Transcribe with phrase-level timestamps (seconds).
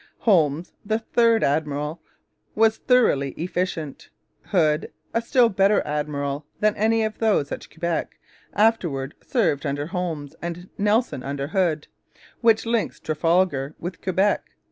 [0.17, 2.01] Holmes, the third admiral,
[2.55, 4.09] was thoroughly efficient.
[4.45, 8.17] Hood, a still better admiral than any of those at Quebec,
[8.53, 11.87] afterwards served under Holmes, and Nelson under Hood;
[12.39, 14.55] which links Trafalgar with Quebec.